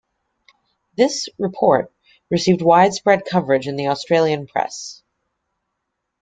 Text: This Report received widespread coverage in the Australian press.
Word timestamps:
This 0.97 1.29
Report 1.37 1.93
received 2.31 2.63
widespread 2.63 3.23
coverage 3.23 3.67
in 3.67 3.75
the 3.75 3.89
Australian 3.89 4.47
press. 4.47 5.03